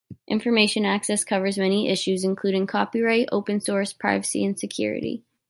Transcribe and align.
Information 0.27 0.83
access 0.83 1.23
covers 1.23 1.59
many 1.59 1.87
issues 1.87 2.23
including 2.23 2.65
copyright, 2.65 3.29
open 3.31 3.61
source, 3.61 3.93
privacy, 3.93 4.43
and 4.43 4.57
security. 4.59 5.21